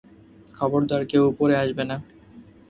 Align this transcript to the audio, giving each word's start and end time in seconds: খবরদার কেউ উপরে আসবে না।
খবরদার 0.55 1.01
কেউ 1.05 1.23
উপরে 1.31 1.53
আসবে 1.57 1.83
না। 1.89 1.95